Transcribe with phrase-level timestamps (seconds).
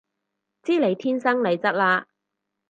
[0.63, 2.07] 知你天生麗質嘞